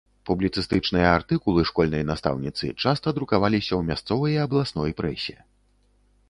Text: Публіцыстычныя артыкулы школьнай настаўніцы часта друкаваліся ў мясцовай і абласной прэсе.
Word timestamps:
Публіцыстычныя 0.27 1.09
артыкулы 1.17 1.65
школьнай 1.71 2.03
настаўніцы 2.11 2.71
часта 2.83 3.07
друкаваліся 3.19 3.69
ў 3.79 3.91
мясцовай 3.91 4.31
і 4.39 4.41
абласной 4.47 4.91
прэсе. 5.05 5.37